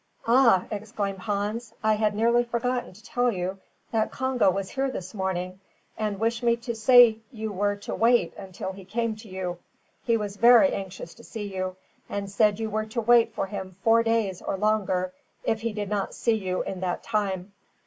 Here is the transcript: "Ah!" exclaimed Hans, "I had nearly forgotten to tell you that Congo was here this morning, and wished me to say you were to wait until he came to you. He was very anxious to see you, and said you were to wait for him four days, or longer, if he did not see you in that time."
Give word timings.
"Ah!" 0.25 0.65
exclaimed 0.71 1.19
Hans, 1.19 1.75
"I 1.83 1.93
had 1.93 2.15
nearly 2.15 2.43
forgotten 2.43 2.91
to 2.91 3.03
tell 3.03 3.31
you 3.31 3.59
that 3.91 4.09
Congo 4.11 4.49
was 4.49 4.71
here 4.71 4.89
this 4.89 5.13
morning, 5.13 5.59
and 5.95 6.19
wished 6.19 6.41
me 6.41 6.55
to 6.55 6.73
say 6.73 7.19
you 7.31 7.51
were 7.51 7.75
to 7.75 7.93
wait 7.93 8.33
until 8.35 8.71
he 8.71 8.83
came 8.83 9.15
to 9.17 9.29
you. 9.29 9.59
He 10.03 10.17
was 10.17 10.37
very 10.37 10.73
anxious 10.73 11.13
to 11.13 11.23
see 11.23 11.55
you, 11.55 11.75
and 12.09 12.31
said 12.31 12.59
you 12.59 12.71
were 12.71 12.87
to 12.87 12.99
wait 12.99 13.35
for 13.35 13.45
him 13.45 13.75
four 13.83 14.01
days, 14.01 14.41
or 14.41 14.57
longer, 14.57 15.13
if 15.43 15.61
he 15.61 15.71
did 15.71 15.89
not 15.91 16.15
see 16.15 16.33
you 16.33 16.63
in 16.63 16.79
that 16.79 17.03
time." 17.03 17.53